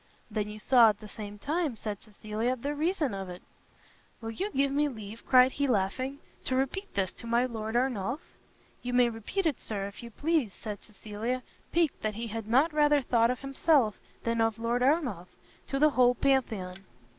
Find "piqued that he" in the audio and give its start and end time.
11.71-12.25